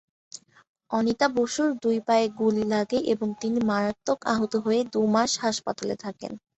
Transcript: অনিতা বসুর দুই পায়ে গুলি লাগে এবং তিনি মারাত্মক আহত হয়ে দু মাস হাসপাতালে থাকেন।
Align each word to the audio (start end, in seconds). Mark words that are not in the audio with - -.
অনিতা 0.91 1.27
বসুর 1.35 1.69
দুই 1.83 1.97
পায়ে 2.07 2.25
গুলি 2.39 2.63
লাগে 2.73 2.99
এবং 3.13 3.27
তিনি 3.41 3.59
মারাত্মক 3.69 4.19
আহত 4.33 4.53
হয়ে 4.65 4.81
দু 4.93 5.01
মাস 5.15 5.31
হাসপাতালে 5.43 5.95
থাকেন। 6.03 6.31